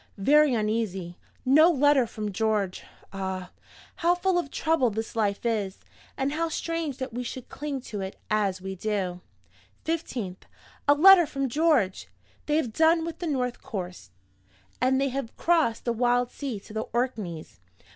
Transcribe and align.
Very 0.17 0.55
uneasy. 0.55 1.15
No 1.45 1.69
letter 1.69 2.07
from 2.07 2.31
George. 2.31 2.83
Ah, 3.13 3.51
how 3.97 4.15
full 4.15 4.39
of 4.39 4.49
trouble 4.49 4.89
this 4.89 5.15
life 5.15 5.45
is! 5.45 5.77
and 6.17 6.31
how 6.33 6.49
strange 6.49 6.97
that 6.97 7.13
we 7.13 7.21
should 7.21 7.49
cling 7.49 7.81
to 7.81 8.01
it 8.01 8.17
as 8.27 8.59
we 8.61 8.73
do! 8.73 9.21
"15th. 9.85 10.45
A 10.87 10.95
letter 10.95 11.27
from 11.27 11.47
George! 11.49 12.07
They 12.47 12.55
have 12.57 12.73
done 12.73 13.05
with 13.05 13.19
the 13.19 13.27
north 13.27 13.61
coast 13.61 14.09
and 14.81 14.99
they 14.99 15.09
have 15.09 15.37
crossed 15.37 15.85
the 15.85 15.93
wild 15.93 16.31
sea 16.31 16.59
to 16.61 16.73
the 16.73 16.87
Orkneys. 16.93 17.59